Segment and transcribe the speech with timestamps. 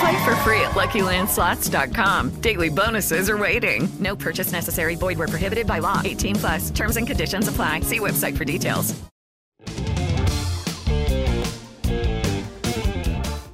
[0.00, 2.40] Play for free at LuckyLandSlots.com.
[2.40, 3.88] Daily bonuses are waiting.
[3.98, 4.96] No purchase necessary.
[4.96, 6.02] Void where prohibited by law.
[6.04, 6.70] 18 plus.
[6.70, 7.80] Terms and conditions apply.
[7.80, 8.94] See website for details.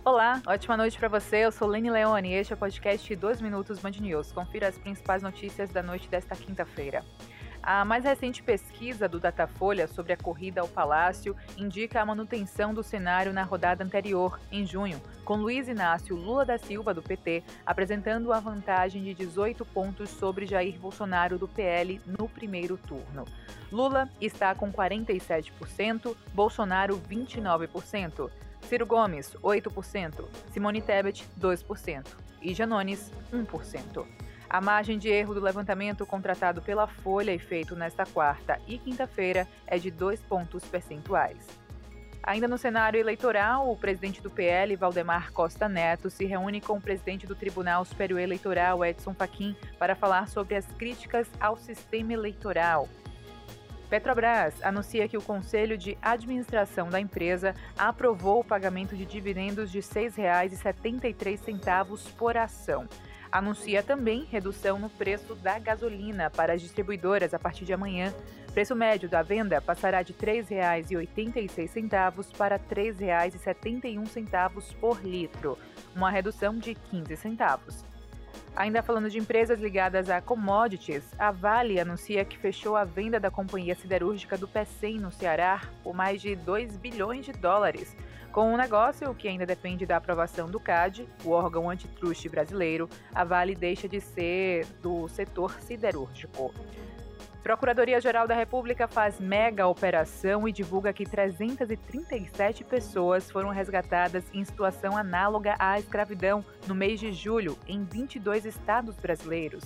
[0.05, 1.39] Olá, ótima noite para você.
[1.45, 4.33] Eu sou Lene Leone e este é o podcast 2 Minutos Band News.
[4.33, 7.05] Confira as principais notícias da noite desta quinta-feira.
[7.63, 12.83] A mais recente pesquisa do Datafolha sobre a corrida ao Palácio indica a manutenção do
[12.83, 18.33] cenário na rodada anterior, em junho, com Luiz Inácio Lula da Silva, do PT, apresentando
[18.33, 23.25] a vantagem de 18 pontos sobre Jair Bolsonaro, do PL, no primeiro turno.
[23.71, 28.29] Lula está com 47%, Bolsonaro 29%.
[28.69, 32.07] Ciro Gomes, 8%, Simone Tebet, 2%
[32.41, 34.22] e Janones, 1%.
[34.53, 39.49] A margem de erro do levantamento contratado pela Folha e feito nesta quarta e quinta-feira
[39.67, 41.49] é de 2 pontos percentuais.
[42.23, 46.83] Ainda no cenário eleitoral, o presidente do PL, Valdemar Costa Neto, se reúne com o
[46.83, 52.91] presidente do Tribunal Superior Eleitoral, Edson Fachin, para falar sobre as críticas ao sistema eleitoral.
[53.89, 59.79] Petrobras anuncia que o Conselho de Administração da empresa aprovou o pagamento de dividendos de
[59.79, 62.87] R$ 6,73 por ação
[63.33, 68.13] anuncia também redução no preço da gasolina para as distribuidoras a partir de amanhã.
[68.53, 75.59] Preço médio da venda passará de R$ 3,86 para R$ 3,71 por litro,
[75.97, 77.83] uma redução de 15 centavos.
[78.55, 83.31] Ainda falando de empresas ligadas a commodities, a Vale anuncia que fechou a venda da
[83.31, 87.97] companhia siderúrgica do PECEM no Ceará por mais de 2 bilhões de dólares.
[88.33, 92.89] Com o um negócio, que ainda depende da aprovação do CAD, o órgão antitruste brasileiro,
[93.15, 96.51] a Vale deixa de ser do setor siderúrgico.
[97.43, 104.97] Procuradoria-Geral da República faz mega operação e divulga que 337 pessoas foram resgatadas em situação
[104.97, 109.63] análoga à escravidão no mês de julho, em 22 estados brasileiros.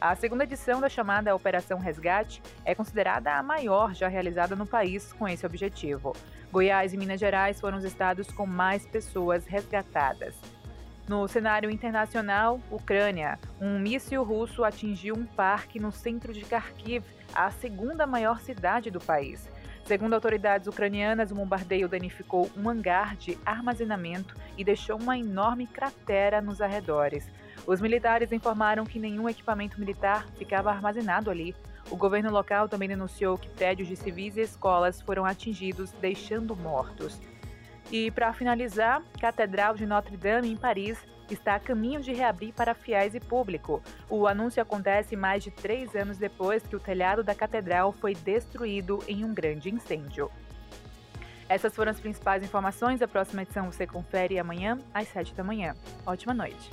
[0.00, 5.12] A segunda edição da chamada Operação Resgate é considerada a maior já realizada no país
[5.12, 6.14] com esse objetivo.
[6.52, 10.34] Goiás e Minas Gerais foram os estados com mais pessoas resgatadas.
[11.08, 13.38] No cenário internacional, Ucrânia.
[13.60, 17.04] Um míssil russo atingiu um parque no centro de Kharkiv,
[17.34, 19.48] a segunda maior cidade do país.
[19.84, 26.40] Segundo autoridades ucranianas, o bombardeio danificou um hangar de armazenamento e deixou uma enorme cratera
[26.40, 27.30] nos arredores.
[27.66, 31.54] Os militares informaram que nenhum equipamento militar ficava armazenado ali.
[31.90, 37.20] O governo local também denunciou que prédios de civis e escolas foram atingidos, deixando mortos.
[37.90, 40.98] E para finalizar, Catedral de Notre Dame, em Paris,
[41.30, 43.82] está a caminho de reabrir para fiéis e público.
[44.08, 49.02] O anúncio acontece mais de três anos depois que o telhado da catedral foi destruído
[49.08, 50.30] em um grande incêndio.
[51.48, 53.02] Essas foram as principais informações.
[53.02, 55.74] A próxima edição você confere amanhã, às sete da manhã.
[56.06, 56.70] Ótima noite.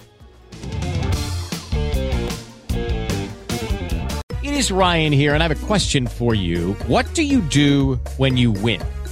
[4.44, 6.76] It is Ryan here, and I have a question for you.
[6.88, 8.82] What do you do when you win?